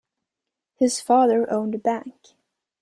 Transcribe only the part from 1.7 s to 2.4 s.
a bank.